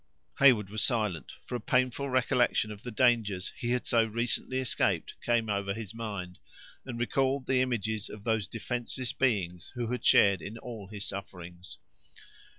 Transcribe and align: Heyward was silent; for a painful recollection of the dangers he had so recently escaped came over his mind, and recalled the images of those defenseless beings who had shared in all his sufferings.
Heyward 0.39 0.71
was 0.71 0.81
silent; 0.83 1.33
for 1.45 1.53
a 1.53 1.59
painful 1.59 2.09
recollection 2.09 2.71
of 2.71 2.81
the 2.81 2.89
dangers 2.89 3.53
he 3.55 3.69
had 3.69 3.85
so 3.85 4.03
recently 4.03 4.57
escaped 4.57 5.13
came 5.21 5.47
over 5.47 5.75
his 5.75 5.93
mind, 5.93 6.39
and 6.87 6.99
recalled 6.99 7.45
the 7.45 7.61
images 7.61 8.09
of 8.09 8.23
those 8.23 8.47
defenseless 8.47 9.13
beings 9.13 9.71
who 9.75 9.91
had 9.91 10.03
shared 10.03 10.41
in 10.41 10.57
all 10.57 10.87
his 10.87 11.07
sufferings. 11.07 11.77